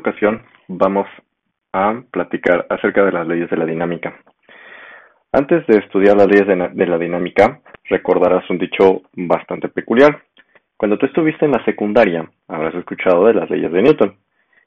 ocasión 0.00 0.42
vamos 0.68 1.06
a 1.72 2.02
platicar 2.10 2.66
acerca 2.68 3.04
de 3.04 3.12
las 3.12 3.26
leyes 3.26 3.48
de 3.48 3.56
la 3.56 3.64
dinámica. 3.64 4.14
Antes 5.32 5.64
de 5.68 5.78
estudiar 5.78 6.16
las 6.16 6.26
leyes 6.26 6.46
de, 6.46 6.86
la 6.86 6.98
dinámica, 6.98 7.60
recordarás 7.84 8.48
un 8.50 8.58
dicho 8.58 9.02
bastante 9.14 9.68
peculiar. 9.68 10.22
Cuando 10.76 10.98
tú 10.98 11.06
estuviste 11.06 11.44
en 11.44 11.52
la 11.52 11.64
secundaria, 11.64 12.28
habrás 12.48 12.74
escuchado 12.74 13.26
de 13.26 13.34
las 13.34 13.48
leyes 13.48 13.70
de 13.70 13.82
Newton. 13.82 14.16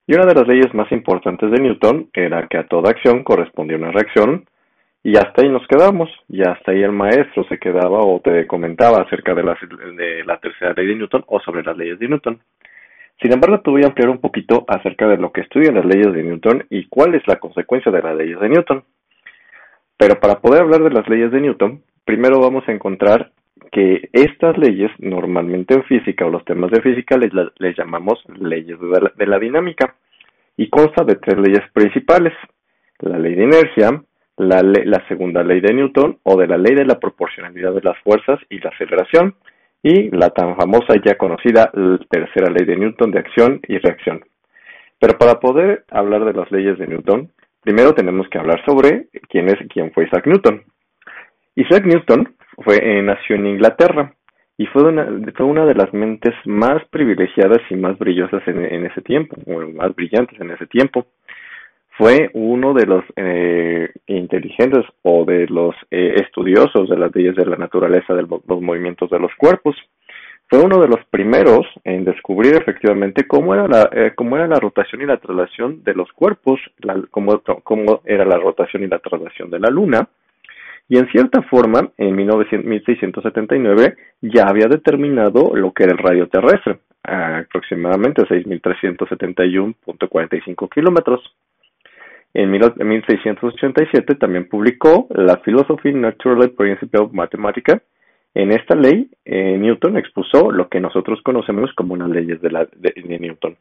Y 0.08 0.16
una 0.16 0.26
de 0.26 0.36
las 0.36 0.48
leyes 0.48 0.74
más 0.74 0.90
importantes 0.92 1.52
de 1.52 1.60
Newton 1.60 2.10
era 2.14 2.48
que 2.48 2.58
a 2.58 2.68
toda 2.68 2.92
acción 2.92 3.24
correspondía 3.24 3.78
una 3.78 3.92
reacción, 3.92 4.46
y 5.04 5.18
hasta 5.18 5.42
ahí 5.42 5.50
nos 5.50 5.68
quedamos, 5.68 6.10
y 6.30 6.42
hasta 6.48 6.72
ahí 6.72 6.82
el 6.82 6.94
maestro 6.94 7.44
se 7.50 7.58
quedaba 7.58 8.00
o 8.00 8.22
te 8.22 8.48
comentaba 8.48 9.02
acerca 9.02 9.34
de 9.34 9.44
la 9.44 10.38
tercera 10.38 10.74
ley 10.74 10.88
de 10.88 10.96
Newton 10.96 11.26
o 11.28 11.42
sobre 11.42 11.64
las 11.64 11.76
leyes 11.76 12.00
de 12.00 12.08
Newton. 12.08 12.40
Sin 13.22 13.32
embargo, 13.32 13.62
te 13.62 13.70
voy 13.70 13.84
a 13.84 13.88
ampliar 13.88 14.10
un 14.10 14.20
poquito 14.20 14.66
acerca 14.68 15.08
de 15.08 15.18
lo 15.18 15.32
que 15.32 15.42
estudian 15.42 15.76
las 15.76 15.86
leyes 15.86 16.12
de 16.14 16.24
Newton 16.24 16.66
y 16.70 16.88
cuál 16.88 17.16
es 17.16 17.26
la 17.28 17.40
consecuencia 17.40 17.92
de 17.92 18.02
las 18.02 18.16
leyes 18.16 18.40
de 18.40 18.50
Newton. 18.50 18.84
Pero 19.98 20.20
para 20.20 20.40
poder 20.40 20.64
hablar 20.64 20.84
de 20.84 20.90
las 20.90 21.08
leyes 21.08 21.32
de 21.32 21.40
Newton, 21.40 21.82
primero 22.04 22.40
vamos 22.40 22.68
a 22.68 22.72
encontrar 22.72 23.32
que 23.72 24.10
estas 24.12 24.58
leyes, 24.58 24.92
normalmente 25.00 25.74
en 25.74 25.84
física 25.84 26.26
o 26.26 26.30
los 26.30 26.44
temas 26.46 26.72
de 26.72 26.82
física, 26.82 27.18
les, 27.18 27.78
llamamos 27.78 28.22
leyes 28.40 28.78
de 28.80 29.26
la, 29.26 29.40
dinámica 29.40 29.96
y 30.58 30.70
consta 30.70 31.04
de 31.04 31.16
tres 31.16 31.38
leyes 31.40 31.62
principales. 31.72 32.34
La 33.00 33.18
ley 33.18 33.36
de 33.36 33.44
inercia, 33.44 34.04
la, 34.38 34.62
la 34.62 35.08
segunda 35.08 35.44
ley 35.44 35.62
de 35.62 35.74
Newton 35.74 36.20
o 36.24 36.38
de 36.38 36.48
la 36.48 36.58
ley 36.58 36.76
de 36.76 36.86
la 36.86 37.00
proporcionalidad 37.00 37.74
de 37.74 37.82
las 37.82 37.98
fuerzas 38.00 38.40
y 38.50 38.60
la 38.60 38.70
aceleración 38.70 39.36
y 39.84 40.10
la 40.12 40.30
tan 40.30 40.56
famosa 40.56 40.96
y 40.96 41.02
ya 41.06 41.16
conocida 41.16 41.70
tercera 42.10 42.50
ley 42.50 42.66
de 42.66 42.78
Newton 42.78 43.12
de 43.12 43.20
acción 43.20 43.60
y 43.68 43.78
reacción. 43.78 44.24
Pero 44.98 45.18
para 45.18 45.40
poder 45.42 45.84
hablar 45.92 46.24
de 46.24 46.34
las 46.34 46.50
leyes 46.52 46.80
de 46.80 46.88
Newton, 46.88 47.30
primero 47.62 47.94
tenemos 47.94 48.28
que 48.30 48.40
hablar 48.40 48.64
sobre 48.66 49.08
quién 49.30 49.50
es 49.50 49.58
quién 49.70 49.92
fue 49.92 50.06
Isaac 50.06 50.26
Newton. 50.26 50.64
Isaac 51.56 51.86
Newton 51.86 52.34
fue 52.64 52.78
eh, 52.82 53.02
nació 53.04 53.36
en 53.36 53.48
Inglaterra 53.48 54.14
y 54.58 54.66
fue 54.68 54.84
una, 54.84 55.06
fue 55.36 55.46
una 55.46 55.66
de 55.66 55.76
las 55.76 55.94
mentes 55.94 56.34
más 56.46 56.82
privilegiadas 56.90 57.60
y 57.70 57.76
más 57.76 57.98
brillosas 58.00 58.42
en, 58.48 58.64
en 58.64 58.86
ese 58.86 59.02
tiempo, 59.02 59.36
o 59.46 59.60
más 59.74 59.94
brillantes 59.94 60.40
en 60.40 60.52
ese 60.52 60.68
tiempo 60.68 61.08
fue 61.98 62.30
uno 62.34 62.74
de 62.74 62.86
los 62.86 63.04
eh, 63.16 63.90
inteligentes 64.08 64.86
o 65.04 65.24
de 65.26 65.48
los 65.48 65.74
eh, 65.92 66.16
estudiosos 66.18 66.90
de 66.90 66.98
las 66.98 67.16
leyes 67.16 67.36
de 67.36 67.46
la 67.46 67.56
naturaleza 67.56 68.16
de 68.16 68.24
los 68.24 68.62
movimientos 68.62 69.12
de 69.12 69.20
los 69.20 69.32
cuerpos. 69.36 69.76
Fue 70.50 70.60
uno 70.60 70.82
de 70.82 70.88
los 70.88 71.06
primeros 71.10 71.68
en 71.84 72.04
descubrir 72.04 72.56
efectivamente 72.56 73.28
cómo 73.28 73.54
era 73.54 73.68
la, 73.68 73.90
eh, 73.92 74.14
cómo 74.16 74.38
era 74.38 74.48
la 74.48 74.60
rotación 74.60 75.02
y 75.02 75.06
la 75.06 75.18
traslación 75.18 75.84
de 75.84 75.94
los 75.94 76.12
cuerpos, 76.14 76.60
cómo, 77.12 77.44
cómo, 77.64 78.02
era 78.06 78.26
la 78.26 78.38
rotación 78.38 78.84
y 78.84 78.88
la 78.88 78.98
traslación 79.00 79.52
de 79.52 79.60
la 79.60 79.70
Luna. 79.70 80.08
Y 80.90 80.98
en 80.98 81.08
cierta 81.12 81.44
forma, 81.44 81.92
en 81.98 82.16
1679 82.16 83.96
ya 84.22 84.48
había 84.48 84.68
determinado 84.68 85.56
lo 85.56 85.72
que 85.72 85.84
era 85.84 85.94
el 85.94 86.00
radio 86.00 86.28
terrestre, 86.28 86.80
aproximadamente 87.04 88.24
6.371.45 88.24 90.70
kilómetros. 90.70 91.22
En 92.34 92.50
1687 92.50 94.16
también 94.16 94.48
publicó 94.48 95.08
la 95.12 95.38
Philosophy 95.38 95.94
Natural 95.94 96.50
Principle 96.52 97.02
of 97.02 97.14
Mathematics. 97.14 97.82
En 98.34 98.52
esta 98.52 98.76
ley, 98.76 99.08
eh, 99.26 99.58
Newton 99.60 99.98
expuso 99.98 100.52
lo 100.52 100.68
que 100.68 100.80
nosotros 100.80 101.22
conocemos 101.24 101.72
como 101.76 101.96
las 101.96 102.10
leyes 102.10 102.42
de, 102.42 102.50
la, 102.50 102.68
de, 102.76 103.20
Newton 103.20 103.56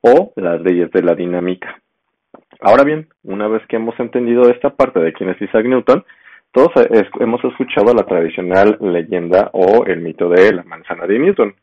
o 0.00 0.32
las 0.36 0.62
leyes 0.62 0.90
de 0.92 1.02
la 1.02 1.14
dinámica. 1.14 1.82
Ahora 2.60 2.84
bien, 2.84 3.08
una 3.24 3.46
vez 3.48 3.62
que 3.66 3.76
hemos 3.76 3.98
entendido 4.00 4.48
esta 4.48 4.70
parte 4.70 5.00
de 5.00 5.12
quién 5.12 5.28
es 5.28 5.42
Isaac 5.42 5.66
Newton, 5.66 6.04
todos 6.52 6.70
hemos 7.20 7.44
escuchado 7.44 7.92
la 7.92 8.04
tradicional 8.04 8.78
leyenda 8.80 9.50
o 9.52 9.84
el 9.84 10.00
mito 10.00 10.30
de 10.30 10.52
la 10.54 10.62
manzana 10.62 11.06
de 11.06 11.18
Newton 11.18 11.54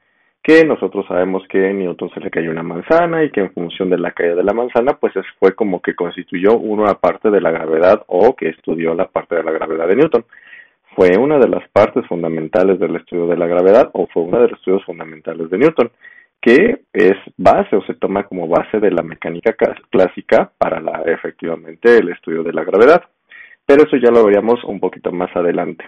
que 0.43 0.65
nosotros 0.65 1.05
sabemos 1.07 1.43
que 1.47 1.71
Newton 1.71 2.09
se 2.13 2.19
le 2.19 2.31
cayó 2.31 2.49
una 2.49 2.63
manzana 2.63 3.23
y 3.23 3.29
que 3.29 3.41
en 3.41 3.53
función 3.53 3.89
de 3.89 3.99
la 3.99 4.11
caída 4.11 4.35
de 4.35 4.43
la 4.43 4.53
manzana, 4.53 4.93
pues 4.99 5.13
fue 5.39 5.53
como 5.53 5.81
que 5.81 5.93
constituyó 5.93 6.57
una 6.57 6.95
parte 6.95 7.29
de 7.29 7.41
la 7.41 7.51
gravedad 7.51 8.03
o 8.07 8.35
que 8.35 8.49
estudió 8.49 8.95
la 8.95 9.07
parte 9.07 9.35
de 9.35 9.43
la 9.43 9.51
gravedad 9.51 9.87
de 9.87 9.95
Newton. 9.95 10.25
Fue 10.95 11.11
una 11.17 11.37
de 11.37 11.47
las 11.47 11.67
partes 11.69 12.05
fundamentales 12.07 12.79
del 12.79 12.95
estudio 12.95 13.27
de 13.27 13.37
la 13.37 13.47
gravedad 13.47 13.91
o 13.93 14.07
fue 14.07 14.23
uno 14.23 14.41
de 14.41 14.49
los 14.49 14.57
estudios 14.57 14.83
fundamentales 14.83 15.49
de 15.49 15.57
Newton, 15.59 15.91
que 16.41 16.81
es 16.91 17.17
base 17.37 17.75
o 17.75 17.83
se 17.83 17.93
toma 17.93 18.23
como 18.23 18.47
base 18.47 18.79
de 18.79 18.91
la 18.91 19.03
mecánica 19.03 19.55
clásica 19.91 20.51
para 20.57 20.81
la, 20.81 21.03
efectivamente 21.05 21.97
el 21.97 22.09
estudio 22.09 22.41
de 22.41 22.51
la 22.51 22.63
gravedad. 22.63 23.03
Pero 23.65 23.83
eso 23.83 23.95
ya 23.97 24.09
lo 24.09 24.25
veríamos 24.25 24.63
un 24.63 24.79
poquito 24.79 25.11
más 25.11 25.33
adelante. 25.35 25.85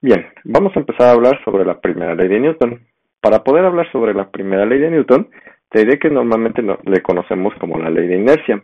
Bien, 0.00 0.26
vamos 0.44 0.74
a 0.76 0.80
empezar 0.80 1.08
a 1.08 1.12
hablar 1.12 1.42
sobre 1.44 1.64
la 1.64 1.80
primera 1.80 2.14
ley 2.14 2.28
de 2.28 2.40
Newton. 2.40 2.80
Para 3.22 3.44
poder 3.44 3.64
hablar 3.64 3.90
sobre 3.92 4.14
la 4.14 4.28
primera 4.30 4.66
ley 4.66 4.80
de 4.80 4.90
Newton, 4.90 5.28
te 5.70 5.84
diré 5.84 6.00
que 6.00 6.10
normalmente 6.10 6.60
le 6.60 7.02
conocemos 7.02 7.54
como 7.60 7.78
la 7.78 7.88
ley 7.88 8.08
de 8.08 8.16
inercia. 8.16 8.60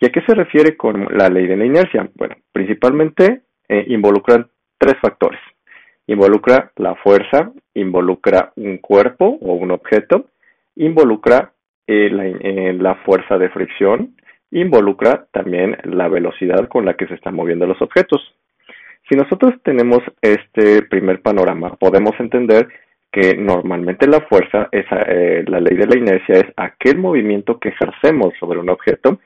¿Y 0.00 0.06
a 0.06 0.08
qué 0.08 0.22
se 0.22 0.34
refiere 0.34 0.74
con 0.74 1.06
la 1.10 1.28
ley 1.28 1.46
de 1.46 1.58
la 1.58 1.66
inercia? 1.66 2.08
Bueno, 2.14 2.34
principalmente 2.50 3.42
eh, 3.68 3.84
involucra 3.88 4.48
tres 4.78 4.94
factores. 5.02 5.38
Involucra 6.06 6.72
la 6.76 6.94
fuerza, 6.94 7.52
involucra 7.74 8.54
un 8.56 8.78
cuerpo 8.78 9.36
o 9.42 9.52
un 9.52 9.70
objeto, 9.70 10.30
involucra 10.76 11.52
eh, 11.86 12.08
la, 12.10 12.26
eh, 12.26 12.72
la 12.72 12.94
fuerza 13.04 13.36
de 13.36 13.50
fricción, 13.50 14.16
involucra 14.50 15.26
también 15.30 15.76
la 15.84 16.08
velocidad 16.08 16.68
con 16.68 16.86
la 16.86 16.94
que 16.94 17.06
se 17.06 17.14
están 17.14 17.34
moviendo 17.34 17.66
los 17.66 17.82
objetos. 17.82 18.34
Si 19.10 19.14
nosotros 19.14 19.52
tenemos 19.62 19.98
este 20.22 20.84
primer 20.84 21.20
panorama, 21.20 21.76
podemos 21.76 22.18
entender 22.18 22.66
que 23.12 23.36
normalmente 23.36 24.06
la 24.06 24.20
fuerza, 24.22 24.68
es, 24.70 24.86
eh, 25.08 25.44
la 25.46 25.60
ley 25.60 25.76
de 25.76 25.86
la 25.86 25.98
inercia 25.98 26.36
es 26.36 26.46
aquel 26.56 26.98
movimiento 26.98 27.58
que 27.58 27.70
ejercemos 27.70 28.32
sobre 28.38 28.58
un 28.60 28.70
objeto. 28.70 29.18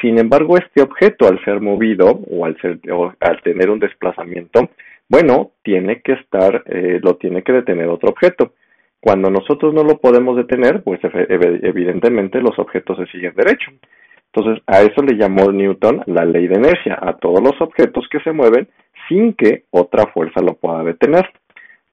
Sin 0.00 0.18
embargo, 0.18 0.58
este 0.58 0.82
objeto 0.82 1.26
al 1.26 1.42
ser 1.44 1.60
movido 1.60 2.06
o 2.06 2.44
al, 2.44 2.60
ser, 2.60 2.80
o 2.92 3.12
al 3.20 3.42
tener 3.42 3.70
un 3.70 3.78
desplazamiento, 3.78 4.68
bueno, 5.08 5.52
tiene 5.62 6.00
que 6.00 6.12
estar, 6.12 6.64
eh, 6.66 7.00
lo 7.02 7.16
tiene 7.16 7.42
que 7.42 7.52
detener 7.52 7.88
otro 7.88 8.10
objeto. 8.10 8.52
Cuando 9.00 9.30
nosotros 9.30 9.74
no 9.74 9.84
lo 9.84 9.98
podemos 9.98 10.36
detener, 10.36 10.82
pues 10.82 10.98
evidentemente 11.02 12.40
los 12.40 12.58
objetos 12.58 12.96
se 12.96 13.06
siguen 13.06 13.34
derecho. 13.34 13.70
Entonces, 14.32 14.62
a 14.66 14.80
eso 14.80 15.02
le 15.02 15.16
llamó 15.16 15.52
Newton 15.52 16.02
la 16.06 16.24
ley 16.24 16.48
de 16.48 16.56
inercia, 16.56 16.98
a 17.00 17.14
todos 17.18 17.40
los 17.42 17.60
objetos 17.60 18.08
que 18.10 18.20
se 18.20 18.32
mueven 18.32 18.66
sin 19.08 19.34
que 19.34 19.64
otra 19.70 20.06
fuerza 20.06 20.40
lo 20.40 20.54
pueda 20.54 20.82
detener. 20.82 21.28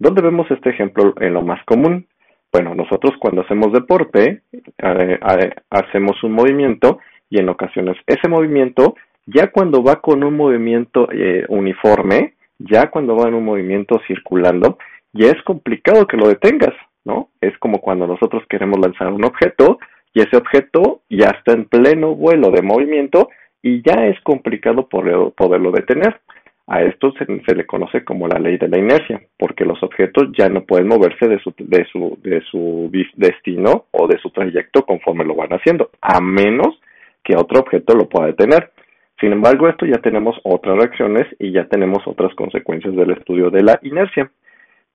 ¿Dónde 0.02 0.24
vemos 0.24 0.50
este 0.50 0.72
ejemplo 0.72 1.14
en 1.22 1.36
lo 1.36 1.44
más 1.44 1.64
común? 1.64 2.08
Bueno, 2.52 2.74
nosotros 2.74 3.14
cuando 3.20 3.42
hacemos 3.44 3.72
deporte 3.72 4.42
eh, 4.52 4.60
eh, 4.80 5.52
hacemos 5.70 6.24
un 6.24 6.32
movimiento 6.32 6.98
y 7.30 7.40
en 7.40 7.48
ocasiones 7.50 7.98
ese 8.08 8.28
movimiento, 8.28 8.96
ya 9.28 9.52
cuando 9.52 9.84
va 9.84 10.02
con 10.02 10.24
un 10.24 10.36
movimiento 10.36 11.08
eh, 11.12 11.46
uniforme, 11.50 12.34
ya 12.58 12.90
cuando 12.90 13.16
va 13.16 13.28
en 13.28 13.36
un 13.36 13.46
movimiento 13.46 14.02
circulando, 14.08 14.80
ya 15.14 15.28
es 15.28 15.40
complicado 15.44 16.08
que 16.08 16.18
lo 16.18 16.30
detengas, 16.30 16.74
¿no? 17.06 17.30
Es 17.40 17.56
como 17.60 17.80
cuando 17.80 18.08
nosotros 18.08 18.42
queremos 18.50 18.80
lanzar 18.80 19.14
un 19.14 19.24
objeto 19.24 19.78
y 20.16 20.22
ese 20.22 20.36
objeto 20.36 21.02
ya 21.12 21.28
está 21.28 21.52
en 21.52 21.66
pleno 21.66 22.16
vuelo 22.16 22.50
de 22.50 22.64
movimiento 22.64 23.30
y 23.62 23.84
ya 23.84 24.08
es 24.08 24.20
complicado 24.22 24.90
poderlo 24.90 25.72
detener. 25.72 26.20
A 26.68 26.84
esto 26.84 27.12
se, 27.14 27.56
le 27.56 27.66
conoce 27.66 28.04
como 28.04 28.28
la 28.28 28.40
ley 28.40 28.58
de 28.58 28.70
la 28.70 28.78
inercia, 28.78 29.22
porque 29.38 29.66
los 29.66 29.82
objetos 29.84 30.30
ya 30.38 30.48
no 30.48 30.64
pueden 30.64 30.88
moverse 30.88 31.28
de 31.28 31.40
su, 31.40 31.54
de, 31.58 31.86
su, 31.92 32.18
de 32.22 32.42
su 32.50 32.90
destino 33.16 33.86
o 33.92 34.08
de 34.08 34.18
su 34.20 34.30
trayecto 34.30 34.84
conforme 34.86 35.26
lo 35.26 35.36
van 35.36 35.52
haciendo, 35.52 35.90
a 36.02 36.22
menos 36.22 36.80
que 37.24 37.36
otro 37.36 37.60
objeto 37.60 37.96
lo 37.96 38.08
pueda 38.08 38.28
detener. 38.28 38.72
Sin 39.20 39.34
embargo, 39.34 39.70
esto 39.70 39.86
ya 39.86 40.00
tenemos 40.00 40.36
otras 40.44 40.78
reacciones 40.78 41.28
y 41.40 41.52
ya 41.52 41.66
tenemos 41.66 42.00
otras 42.06 42.34
consecuencias 42.36 42.96
del 42.96 43.12
estudio 43.12 43.50
de 43.50 43.64
la 43.64 43.80
inercia. 43.84 44.32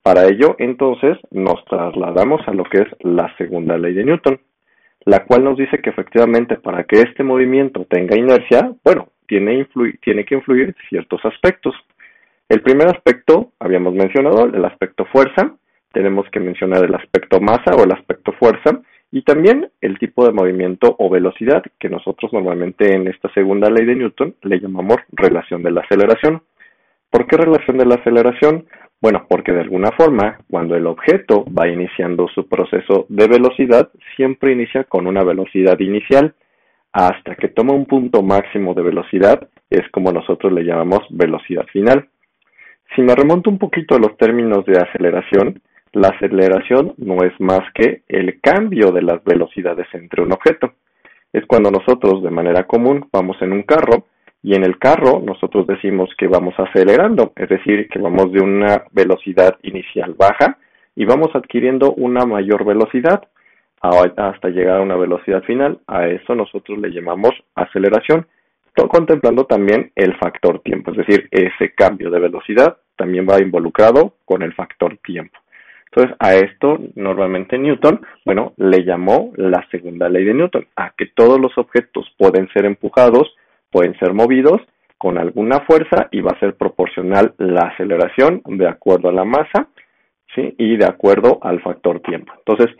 Para 0.03 0.25
ello, 0.25 0.55
entonces, 0.59 1.17
nos 1.31 1.63
trasladamos 1.65 2.41
a 2.47 2.53
lo 2.53 2.63
que 2.65 2.79
es 2.81 2.87
la 3.01 3.33
segunda 3.37 3.77
ley 3.77 3.93
de 3.93 4.03
Newton, 4.03 4.39
la 5.05 5.25
cual 5.25 5.43
nos 5.43 5.57
dice 5.57 5.79
que 5.79 5.89
efectivamente 5.89 6.57
para 6.57 6.83
que 6.83 6.99
este 6.99 7.23
movimiento 7.23 7.85
tenga 7.89 8.17
inercia, 8.17 8.73
bueno, 8.83 9.09
tiene, 9.27 9.67
tiene 10.01 10.25
que 10.25 10.35
influir 10.35 10.75
ciertos 10.89 11.23
aspectos. 11.25 11.75
El 12.49 12.61
primer 12.61 12.87
aspecto, 12.87 13.51
habíamos 13.59 13.93
mencionado, 13.93 14.45
el 14.45 14.65
aspecto 14.65 15.05
fuerza, 15.05 15.55
tenemos 15.91 16.25
que 16.31 16.39
mencionar 16.39 16.85
el 16.85 16.95
aspecto 16.95 17.39
masa 17.39 17.75
o 17.75 17.83
el 17.83 17.91
aspecto 17.91 18.31
fuerza 18.33 18.81
y 19.11 19.21
también 19.21 19.69
el 19.81 19.97
tipo 19.99 20.25
de 20.25 20.33
movimiento 20.33 20.95
o 20.99 21.09
velocidad 21.09 21.63
que 21.79 21.89
nosotros 21.89 22.31
normalmente 22.33 22.93
en 22.93 23.07
esta 23.07 23.31
segunda 23.33 23.69
ley 23.69 23.85
de 23.85 23.95
Newton 23.95 24.35
le 24.43 24.59
llamamos 24.59 24.97
relación 25.11 25.63
de 25.63 25.71
la 25.71 25.81
aceleración. 25.81 26.41
¿Por 27.09 27.25
qué 27.27 27.37
relación 27.37 27.77
de 27.77 27.85
la 27.85 27.95
aceleración? 27.95 28.65
Bueno, 29.01 29.25
porque 29.29 29.53
de 29.53 29.61
alguna 29.61 29.91
forma, 29.91 30.39
cuando 30.49 30.75
el 30.75 30.87
objeto 30.87 31.45
va 31.57 31.67
iniciando 31.67 32.27
su 32.29 32.47
proceso 32.47 33.05
de 33.09 33.27
velocidad, 33.27 33.89
siempre 34.15 34.51
inicia 34.51 34.83
con 34.85 35.07
una 35.07 35.23
velocidad 35.23 35.79
inicial 35.79 36.33
hasta 36.97 37.35
que 37.35 37.49
toma 37.49 37.75
un 37.75 37.85
punto 37.85 38.23
máximo 38.23 38.73
de 38.73 38.81
velocidad, 38.81 39.47
es 39.69 39.87
como 39.91 40.11
nosotros 40.11 40.51
le 40.51 40.63
llamamos 40.63 41.01
velocidad 41.11 41.67
final. 41.71 42.09
Si 42.95 43.03
me 43.03 43.13
remonto 43.13 43.51
un 43.51 43.59
poquito 43.59 43.93
a 43.93 43.99
los 43.99 44.17
términos 44.17 44.65
de 44.65 44.79
aceleración, 44.79 45.61
la 45.93 46.07
aceleración 46.07 46.95
no 46.97 47.17
es 47.23 47.39
más 47.39 47.61
que 47.75 48.01
el 48.07 48.41
cambio 48.41 48.91
de 48.91 49.03
las 49.03 49.23
velocidades 49.23 49.85
entre 49.93 50.23
un 50.23 50.33
objeto. 50.33 50.73
Es 51.31 51.45
cuando 51.45 51.69
nosotros 51.69 52.23
de 52.23 52.31
manera 52.31 52.63
común 52.63 53.07
vamos 53.13 53.39
en 53.43 53.51
un 53.51 53.61
carro 53.61 54.07
y 54.41 54.55
en 54.55 54.63
el 54.63 54.79
carro 54.79 55.21
nosotros 55.23 55.67
decimos 55.67 56.09
que 56.17 56.25
vamos 56.25 56.55
acelerando, 56.57 57.31
es 57.35 57.47
decir, 57.47 57.89
que 57.89 57.99
vamos 57.99 58.31
de 58.31 58.41
una 58.41 58.85
velocidad 58.91 59.55
inicial 59.61 60.15
baja 60.17 60.57
y 60.95 61.05
vamos 61.05 61.29
adquiriendo 61.35 61.93
una 61.93 62.25
mayor 62.25 62.65
velocidad 62.65 63.21
hasta 63.81 64.49
llegar 64.49 64.77
a 64.77 64.83
una 64.83 64.95
velocidad 64.95 65.43
final. 65.43 65.79
A 65.87 66.07
eso 66.07 66.35
nosotros 66.35 66.79
le 66.79 66.91
llamamos 66.91 67.31
aceleración, 67.55 68.27
contemplando 68.85 69.45
también 69.45 69.91
el 69.95 70.15
factor 70.17 70.59
tiempo, 70.61 70.91
es 70.91 70.97
decir, 70.97 71.27
ese 71.31 71.73
cambio 71.73 72.11
de 72.11 72.19
velocidad 72.19 72.77
también 72.95 73.25
va 73.27 73.41
involucrado 73.41 74.13
con 74.25 74.43
el 74.43 74.53
factor 74.53 74.97
tiempo. 74.97 75.37
Entonces, 75.85 76.15
a 76.19 76.35
esto 76.35 76.79
normalmente 76.95 77.57
Newton, 77.57 78.01
bueno, 78.25 78.53
le 78.57 78.83
llamó 78.83 79.31
la 79.35 79.65
segunda 79.71 80.09
ley 80.09 80.25
de 80.25 80.33
Newton, 80.33 80.67
a 80.75 80.91
que 80.95 81.07
todos 81.07 81.39
los 81.39 81.57
objetos 81.57 82.05
pueden 82.17 82.49
ser 82.49 82.65
empujados, 82.65 83.35
pueden 83.71 83.97
ser 83.97 84.13
movidos 84.13 84.61
con 84.97 85.17
alguna 85.17 85.61
fuerza 85.61 86.07
y 86.11 86.21
va 86.21 86.31
a 86.35 86.39
ser 86.39 86.55
proporcional 86.55 87.33
la 87.37 87.67
aceleración 87.67 88.41
de 88.45 88.67
acuerdo 88.67 89.09
a 89.09 89.13
la 89.13 89.23
masa, 89.23 89.69
¿sí? 90.35 90.55
Y 90.57 90.75
de 90.77 90.85
acuerdo 90.85 91.39
al 91.41 91.61
factor 91.61 91.99
tiempo. 92.01 92.33
Entonces, 92.37 92.75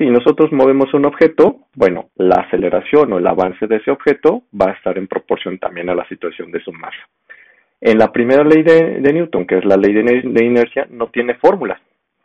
si 0.00 0.06
nosotros 0.06 0.50
movemos 0.50 0.94
un 0.94 1.04
objeto, 1.04 1.66
bueno, 1.76 2.08
la 2.16 2.36
aceleración 2.36 3.12
o 3.12 3.18
el 3.18 3.26
avance 3.26 3.66
de 3.66 3.76
ese 3.76 3.90
objeto 3.90 4.44
va 4.58 4.70
a 4.70 4.72
estar 4.72 4.96
en 4.96 5.06
proporción 5.06 5.58
también 5.58 5.90
a 5.90 5.94
la 5.94 6.08
situación 6.08 6.50
de 6.50 6.60
su 6.60 6.72
masa. 6.72 6.96
En 7.82 7.98
la 7.98 8.10
primera 8.10 8.42
ley 8.42 8.62
de, 8.62 9.12
Newton, 9.12 9.46
que 9.46 9.58
es 9.58 9.64
la 9.66 9.76
ley 9.76 9.92
de, 9.92 10.44
inercia, 10.44 10.86
no 10.88 11.08
tiene 11.08 11.34
fórmulas. 11.34 11.78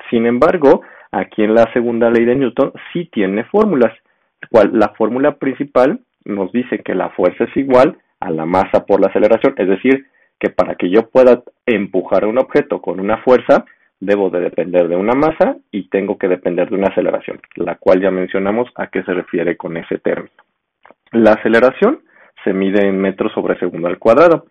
Sin 0.10 0.26
embargo, 0.26 0.84
aquí 1.12 1.44
en 1.44 1.54
la 1.54 1.70
segunda 1.74 2.10
ley 2.10 2.24
de 2.24 2.36
Newton 2.38 2.72
sí 2.94 3.10
tiene 3.12 3.44
fórmulas. 3.44 3.92
Cual, 4.50 4.70
la 4.72 4.94
fórmula 4.98 5.36
principal 5.36 6.00
nos 6.24 6.54
dice 6.54 6.80
que 6.80 6.96
la 6.96 7.10
fuerza 7.10 7.44
es 7.44 7.58
igual 7.58 7.98
a 8.22 8.30
la 8.30 8.46
masa 8.46 8.86
por 8.86 9.02
la 9.02 9.08
aceleración, 9.08 9.54
es 9.58 9.68
decir, 9.68 10.06
que 10.40 10.50
para 10.50 10.76
que 10.76 10.90
yo 10.90 11.10
pueda 11.10 11.44
empujar 11.66 12.26
un 12.26 12.38
objeto 12.38 12.82
con 12.82 13.02
una 13.02 13.18
fuerza, 13.18 13.66
debo 14.00 14.30
de 14.30 14.42
depender 14.42 14.88
de 14.88 14.96
una 14.96 15.14
masa 15.14 15.58
y 15.72 15.90
tengo 15.90 16.18
que 16.18 16.28
depender 16.28 16.70
de 16.70 16.76
una 16.76 16.88
aceleración, 16.88 17.40
la 17.56 17.76
cual 17.76 18.02
ya 18.02 18.12
mencionamos 18.12 18.70
a 18.76 18.88
qué 18.88 19.04
se 19.04 19.14
refiere 19.14 19.58
con 19.58 19.78
ese 19.78 19.98
término. 20.00 20.36
La 21.12 21.34
aceleración 21.34 22.02
se 22.44 22.54
mide 22.54 22.88
en 22.88 22.98
metros 22.98 23.32
sobre 23.34 23.58
segundo 23.60 23.88
al 23.88 24.00
cuadrado, 24.00 24.46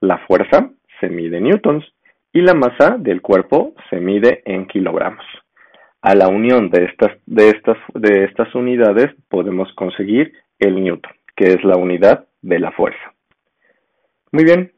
la 0.00 0.18
fuerza 0.26 0.70
se 1.00 1.08
mide 1.08 1.38
en 1.38 1.44
newtons 1.44 1.84
y 2.32 2.40
la 2.40 2.54
masa 2.54 2.96
del 2.98 3.22
cuerpo 3.22 3.74
se 3.90 4.00
mide 4.00 4.42
en 4.44 4.66
kilogramos. 4.66 5.24
A 6.02 6.14
la 6.14 6.28
unión 6.28 6.70
de 6.70 6.84
estas, 6.84 7.12
de 7.26 7.50
estas, 7.50 7.78
de 7.94 8.24
estas 8.24 8.54
unidades 8.54 9.08
podemos 9.28 9.72
conseguir 9.74 10.32
el 10.58 10.82
newton, 10.82 11.12
que 11.34 11.48
es 11.48 11.64
la 11.64 11.76
unidad 11.76 12.26
de 12.42 12.58
la 12.58 12.72
fuerza. 12.72 13.14
Muy 14.32 14.44
bien, 14.44 14.72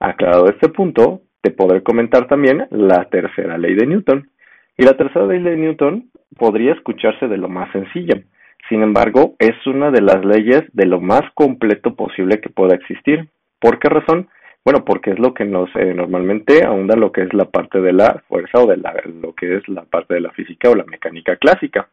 aclarado 0.00 0.48
este 0.48 0.68
punto, 0.68 1.22
te 1.40 1.50
podré 1.50 1.82
comentar 1.82 2.26
también 2.26 2.66
la 2.70 3.04
tercera 3.04 3.58
ley 3.58 3.74
de 3.74 3.86
Newton. 3.86 4.30
Y 4.76 4.84
la 4.84 4.96
tercera 4.96 5.26
ley 5.26 5.42
de 5.42 5.56
Newton 5.56 6.10
podría 6.36 6.72
escucharse 6.72 7.28
de 7.28 7.36
lo 7.36 7.48
más 7.48 7.70
sencilla. 7.72 8.20
Sin 8.68 8.82
embargo, 8.82 9.34
es 9.38 9.54
una 9.66 9.90
de 9.90 10.02
las 10.02 10.24
leyes 10.24 10.62
de 10.72 10.86
lo 10.86 11.00
más 11.00 11.22
completo 11.34 11.94
posible 11.94 12.40
que 12.40 12.50
pueda 12.50 12.74
existir. 12.74 13.28
¿Por 13.60 13.78
qué 13.78 13.88
razón? 13.88 14.28
Bueno, 14.64 14.84
porque 14.84 15.12
es 15.12 15.18
lo 15.18 15.32
que 15.32 15.44
nos 15.44 15.70
eh, 15.76 15.94
normalmente 15.94 16.64
ahonda 16.64 16.94
lo 16.94 17.10
que 17.10 17.22
es 17.22 17.32
la 17.32 17.46
parte 17.46 17.80
de 17.80 17.92
la 17.92 18.22
fuerza 18.28 18.60
o 18.60 18.66
de 18.66 18.76
lo 18.76 19.34
que 19.34 19.56
es 19.56 19.68
la 19.68 19.82
parte 19.84 20.14
de 20.14 20.20
la 20.20 20.30
física 20.32 20.70
o 20.70 20.74
la 20.74 20.84
mecánica 20.84 21.36
clásica. 21.36 21.88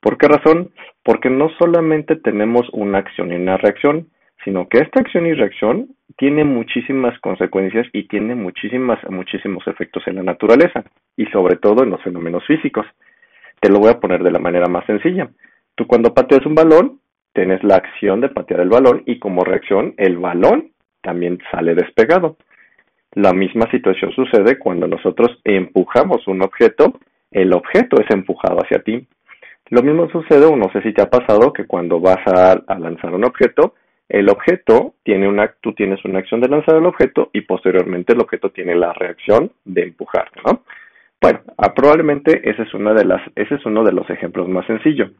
¿Por 0.00 0.16
qué 0.16 0.28
razón? 0.28 0.70
Porque 1.02 1.28
no 1.28 1.50
solamente 1.58 2.16
tenemos 2.16 2.66
una 2.72 2.98
acción 2.98 3.32
y 3.32 3.36
una 3.36 3.56
reacción, 3.58 4.08
sino 4.46 4.68
que 4.68 4.78
esta 4.78 5.00
acción 5.00 5.26
y 5.26 5.34
reacción 5.34 5.88
tiene 6.16 6.44
muchísimas 6.44 7.18
consecuencias 7.18 7.88
y 7.92 8.06
tiene 8.06 8.36
muchísimas, 8.36 9.00
muchísimos 9.10 9.66
efectos 9.66 10.04
en 10.06 10.14
la 10.14 10.22
naturaleza 10.22 10.84
y 11.16 11.26
sobre 11.26 11.56
todo 11.56 11.82
en 11.82 11.90
los 11.90 12.00
fenómenos 12.02 12.46
físicos. 12.46 12.86
Te 13.60 13.68
lo 13.68 13.80
voy 13.80 13.90
a 13.90 13.98
poner 13.98 14.22
de 14.22 14.30
la 14.30 14.38
manera 14.38 14.66
más 14.68 14.86
sencilla. 14.86 15.28
Tú 15.74 15.88
cuando 15.88 16.14
pateas 16.14 16.46
un 16.46 16.54
balón, 16.54 17.00
tienes 17.34 17.60
la 17.64 17.74
acción 17.74 18.20
de 18.20 18.28
patear 18.28 18.60
el 18.60 18.68
balón 18.68 19.02
y 19.04 19.18
como 19.18 19.42
reacción 19.42 19.94
el 19.96 20.16
balón 20.16 20.70
también 21.02 21.40
sale 21.50 21.74
despegado. 21.74 22.36
La 23.14 23.32
misma 23.32 23.68
situación 23.72 24.12
sucede 24.12 24.60
cuando 24.60 24.86
nosotros 24.86 25.40
empujamos 25.42 26.28
un 26.28 26.42
objeto, 26.42 27.00
el 27.32 27.52
objeto 27.52 28.00
es 28.00 28.08
empujado 28.10 28.58
hacia 28.62 28.78
ti. 28.78 29.08
Lo 29.70 29.82
mismo 29.82 30.08
sucede, 30.10 30.46
o 30.46 30.54
no 30.54 30.70
sé 30.72 30.82
si 30.82 30.92
te 30.92 31.02
ha 31.02 31.10
pasado, 31.10 31.52
que 31.52 31.66
cuando 31.66 31.98
vas 31.98 32.24
a, 32.26 32.52
a 32.52 32.78
lanzar 32.78 33.12
un 33.12 33.24
objeto, 33.24 33.74
el 34.08 34.28
objeto 34.28 34.94
tiene 35.02 35.28
una, 35.28 35.52
tú 35.60 35.72
tienes 35.72 36.04
una 36.04 36.20
acción 36.20 36.40
de 36.40 36.48
lanzar 36.48 36.76
el 36.76 36.86
objeto 36.86 37.30
y 37.32 37.40
posteriormente 37.42 38.12
el 38.12 38.20
objeto 38.20 38.50
tiene 38.50 38.74
la 38.74 38.92
reacción 38.92 39.50
de 39.64 39.82
empujar, 39.82 40.30
¿no? 40.44 40.62
Bueno, 41.20 41.40
ah, 41.58 41.74
probablemente 41.74 42.48
ese 42.48 42.62
es 42.62 42.68
ese 43.34 43.54
es 43.54 43.66
uno 43.66 43.82
de 43.84 43.92
los 43.92 44.08
ejemplos 44.10 44.48
más 44.48 44.66
sencillos. 44.66 45.10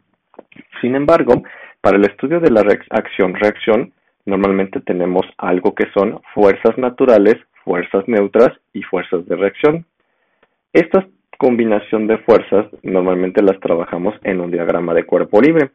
Sin 0.80 0.94
embargo, 0.94 1.42
para 1.80 1.96
el 1.96 2.04
estudio 2.04 2.38
de 2.40 2.50
la 2.50 2.62
acción-reacción, 2.90 3.92
normalmente 4.24 4.80
tenemos 4.80 5.26
algo 5.38 5.74
que 5.74 5.90
son 5.94 6.20
fuerzas 6.34 6.76
naturales, 6.76 7.36
fuerzas 7.64 8.06
neutras 8.06 8.52
y 8.72 8.82
fuerzas 8.82 9.26
de 9.26 9.36
reacción. 9.36 9.86
Esta 10.72 11.06
combinación 11.38 12.06
de 12.06 12.18
fuerzas 12.18 12.66
normalmente 12.82 13.42
las 13.42 13.58
trabajamos 13.60 14.14
en 14.24 14.40
un 14.40 14.50
diagrama 14.50 14.94
de 14.94 15.04
cuerpo 15.04 15.40
libre. 15.40 15.70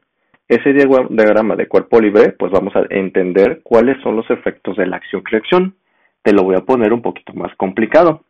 Ese 0.52 0.74
diagrama 0.74 1.56
de 1.56 1.70
cuerpo 1.70 2.02
libre, 2.02 2.34
pues 2.34 2.52
vamos 2.52 2.76
a 2.76 2.84
entender 2.90 3.62
cuáles 3.64 3.96
son 4.04 4.18
los 4.18 4.30
efectos 4.30 4.76
de 4.76 4.86
la 4.86 4.98
acción-reacción. 4.98 5.76
Te 6.24 6.34
lo 6.34 6.44
voy 6.44 6.56
a 6.56 6.66
poner 6.66 6.92
un 6.92 7.02
poquito 7.02 7.32
más 7.32 7.56
complicado. 7.56 8.26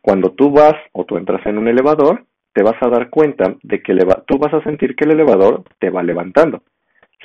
Cuando 0.00 0.30
tú 0.30 0.50
vas 0.50 0.72
o 0.92 1.04
tú 1.04 1.18
entras 1.18 1.44
en 1.44 1.58
un 1.58 1.68
elevador, 1.68 2.24
te 2.54 2.62
vas 2.62 2.76
a 2.80 2.88
dar 2.88 3.10
cuenta 3.10 3.54
de 3.62 3.82
que 3.82 3.94
tú 4.26 4.38
vas 4.38 4.54
a 4.54 4.62
sentir 4.62 4.96
que 4.96 5.04
el 5.04 5.10
elevador 5.10 5.62
te 5.78 5.90
va 5.90 6.02
levantando. 6.02 6.62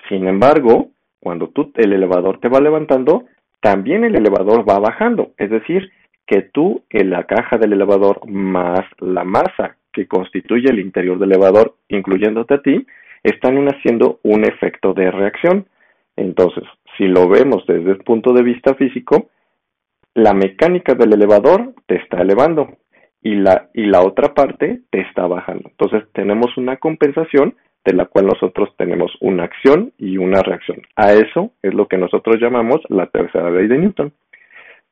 Sin 0.09 0.27
embargo, 0.27 0.89
cuando 1.21 1.47
tú, 1.47 1.71
el 1.75 1.93
elevador 1.93 2.41
te 2.41 2.49
va 2.49 2.59
levantando, 2.59 3.23
también 3.61 4.03
el 4.03 4.17
elevador 4.17 4.69
va 4.69 4.77
bajando. 4.77 5.31
Es 5.37 5.51
decir, 5.51 5.89
que 6.27 6.41
tú 6.41 6.83
en 6.89 7.11
la 7.11 7.23
caja 7.23 7.57
del 7.57 7.71
elevador 7.71 8.27
más 8.27 8.81
la 8.99 9.23
masa 9.23 9.77
que 9.93 10.05
constituye 10.05 10.69
el 10.69 10.79
interior 10.79 11.17
del 11.17 11.31
elevador, 11.31 11.75
incluyéndote 11.87 12.55
a 12.55 12.61
ti, 12.61 12.85
están 13.23 13.65
haciendo 13.67 14.19
un 14.23 14.43
efecto 14.45 14.93
de 14.93 15.09
reacción. 15.09 15.67
Entonces, 16.15 16.63
si 16.97 17.05
lo 17.05 17.27
vemos 17.27 17.65
desde 17.67 17.91
el 17.91 17.99
punto 17.99 18.33
de 18.33 18.43
vista 18.43 18.75
físico, 18.75 19.29
la 20.13 20.33
mecánica 20.33 20.93
del 20.93 21.13
elevador 21.13 21.73
te 21.87 21.95
está 21.95 22.21
elevando 22.21 22.77
y 23.21 23.35
la, 23.35 23.69
y 23.73 23.85
la 23.85 24.01
otra 24.01 24.33
parte 24.33 24.81
te 24.91 25.01
está 25.01 25.25
bajando. 25.25 25.69
Entonces, 25.69 26.03
tenemos 26.13 26.55
una 26.57 26.77
compensación 26.77 27.55
de 27.85 27.93
la 27.93 28.05
cual 28.05 28.27
nosotros 28.27 28.69
tenemos 28.77 29.11
una 29.21 29.43
acción 29.43 29.91
y 29.97 30.17
una 30.17 30.41
reacción. 30.41 30.81
A 30.95 31.13
eso 31.13 31.51
es 31.61 31.73
lo 31.73 31.87
que 31.87 31.97
nosotros 31.97 32.37
llamamos 32.39 32.81
la 32.89 33.07
tercera 33.07 33.49
ley 33.49 33.67
de 33.67 33.77
Newton. 33.77 34.13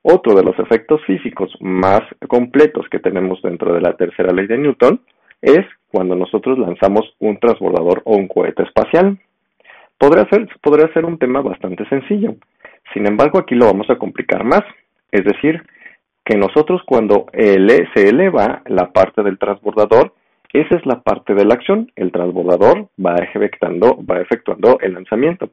Otro 0.02 0.34
de 0.34 0.44
los 0.44 0.58
efectos 0.60 1.02
físicos 1.06 1.56
más 1.62 2.02
completos 2.28 2.88
que 2.90 3.00
tenemos 3.00 3.42
dentro 3.44 3.74
de 3.74 3.82
la 3.82 3.96
tercera 3.96 4.34
ley 4.34 4.48
de 4.48 4.58
Newton 4.58 5.02
es 5.42 5.66
cuando 5.92 6.16
nosotros 6.16 6.58
lanzamos 6.58 7.14
un 7.20 7.38
transbordador 7.38 8.02
o 8.06 8.16
un 8.16 8.28
cohete 8.28 8.64
espacial. 8.64 9.18
Podría 9.98 10.28
ser, 10.30 10.48
podría 10.62 10.92
ser 10.94 11.06
un 11.06 11.18
tema 11.18 11.42
bastante 11.42 11.88
sencillo. 11.90 12.36
Sin 12.94 13.08
embargo, 13.08 13.40
aquí 13.40 13.56
lo 13.56 13.66
vamos 13.66 13.90
a 13.90 13.98
complicar 13.98 14.44
más. 14.44 14.64
Es 15.12 15.24
decir, 15.26 15.62
que 16.24 16.38
nosotros 16.38 16.82
cuando 16.86 17.26
se 17.34 18.10
eleva 18.10 18.62
la 18.68 18.92
parte 18.92 19.24
del 19.24 19.38
transbordador, 19.38 20.14
esa 20.54 20.76
es 20.76 20.86
la 20.86 21.02
parte 21.02 21.34
de 21.34 21.46
la 21.46 21.54
acción. 21.54 21.92
El 21.96 22.12
transbordador 22.12 22.90
va 23.04 23.16
efectuando, 23.16 23.98
va 24.06 24.20
efectuando 24.20 24.80
el 24.82 24.94
lanzamiento. 24.94 25.50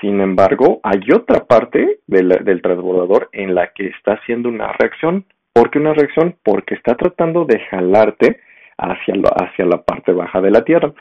Sin 0.00 0.20
embargo, 0.20 0.80
hay 0.84 1.00
otra 1.12 1.44
parte 1.44 1.98
del, 2.06 2.28
del 2.28 2.62
transbordador 2.62 3.28
en 3.32 3.54
la 3.54 3.72
que 3.72 3.88
está 3.88 4.12
haciendo 4.12 4.48
una 4.48 4.72
reacción. 4.72 5.24
¿Por 5.52 5.70
qué 5.70 5.78
una 5.78 5.92
reacción? 5.92 6.36
Porque 6.44 6.74
está 6.74 6.94
tratando 6.94 7.44
de 7.44 7.58
jalarte 7.70 8.40
hacia, 8.78 9.14
hacia 9.36 9.66
la 9.66 9.82
parte 9.82 10.12
baja 10.12 10.40
de 10.40 10.50
la 10.50 10.64
Tierra. 10.64 10.92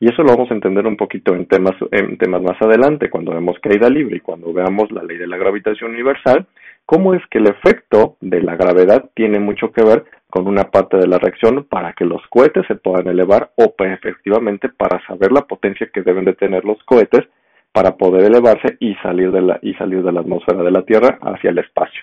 Y 0.00 0.12
eso 0.12 0.22
lo 0.22 0.30
vamos 0.30 0.50
a 0.50 0.54
entender 0.54 0.86
un 0.86 0.96
poquito 0.96 1.34
en 1.34 1.46
temas, 1.46 1.74
en 1.90 2.18
temas 2.18 2.42
más 2.42 2.60
adelante, 2.60 3.10
cuando 3.10 3.32
vemos 3.32 3.58
caída 3.60 3.88
libre 3.88 4.16
y 4.16 4.20
cuando 4.20 4.52
veamos 4.52 4.90
la 4.90 5.02
ley 5.02 5.16
de 5.16 5.26
la 5.26 5.36
gravitación 5.36 5.92
universal, 5.92 6.46
cómo 6.84 7.14
es 7.14 7.22
que 7.30 7.38
el 7.38 7.46
efecto 7.46 8.16
de 8.20 8.42
la 8.42 8.56
gravedad 8.56 9.10
tiene 9.14 9.38
mucho 9.38 9.72
que 9.72 9.84
ver 9.84 10.04
con 10.28 10.48
una 10.48 10.64
parte 10.64 10.96
de 10.96 11.06
la 11.06 11.18
reacción 11.18 11.64
para 11.64 11.92
que 11.92 12.04
los 12.04 12.20
cohetes 12.28 12.66
se 12.66 12.74
puedan 12.74 13.06
elevar 13.06 13.52
o 13.56 13.74
efectivamente 13.78 14.68
para 14.68 15.00
saber 15.06 15.30
la 15.32 15.42
potencia 15.42 15.88
que 15.92 16.02
deben 16.02 16.24
de 16.24 16.34
tener 16.34 16.64
los 16.64 16.82
cohetes 16.84 17.24
para 17.72 17.96
poder 17.96 18.24
elevarse 18.24 18.76
y 18.80 18.94
salir 18.96 19.30
de 19.32 19.42
la, 19.42 19.58
y 19.62 19.74
salir 19.74 20.02
de 20.02 20.12
la 20.12 20.20
atmósfera 20.20 20.62
de 20.62 20.70
la 20.70 20.82
Tierra 20.82 21.18
hacia 21.22 21.50
el 21.50 21.58
espacio. 21.58 22.02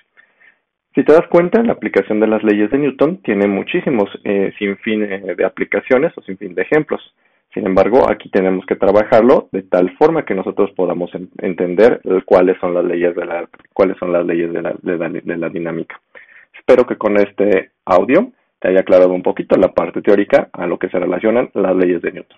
Si 1.02 1.06
te 1.06 1.14
das 1.14 1.28
cuenta, 1.30 1.64
la 1.64 1.74
aplicación 1.74 2.20
de 2.20 2.28
las 2.28 2.44
leyes 2.44 2.70
de 2.70 2.78
Newton 2.78 3.24
tiene 3.24 3.48
muchísimos 3.48 4.08
eh, 4.24 4.54
sin 4.60 4.78
fin 4.78 5.02
eh, 5.02 5.34
de 5.36 5.44
aplicaciones 5.44 6.16
o 6.16 6.22
sin 6.22 6.38
fin 6.38 6.54
de 6.54 6.62
ejemplos. 6.62 7.02
Sin 7.56 7.66
embargo, 7.66 8.08
aquí 8.08 8.30
tenemos 8.30 8.64
que 8.68 8.76
trabajarlo 8.76 9.50
de 9.52 9.64
tal 9.64 9.98
forma 9.98 10.26
que 10.26 10.36
nosotros 10.36 10.70
podamos 10.76 11.10
entender 11.40 12.02
cuáles 12.26 12.60
son 12.60 12.76
las 12.76 12.86
leyes 12.86 13.16
de 13.16 13.26
la 13.26 13.50
cuáles 13.74 13.98
son 13.98 14.14
las 14.14 14.24
leyes 14.28 14.54
de 14.54 14.62
la, 14.62 14.76
de 14.84 15.38
la 15.38 15.50
dinámica. 15.50 16.00
Espero 16.54 16.86
que 16.86 16.98
con 16.98 17.18
este 17.18 17.72
audio 17.84 18.32
te 18.60 18.68
haya 18.68 18.82
aclarado 18.82 19.12
un 19.12 19.24
poquito 19.24 19.58
la 19.58 19.74
parte 19.74 20.04
teórica 20.04 20.50
a 20.54 20.68
lo 20.68 20.78
que 20.78 20.90
se 20.90 21.00
relacionan 21.00 21.50
las 21.56 21.76
leyes 21.76 22.04
de 22.04 22.12
Newton. 22.12 22.38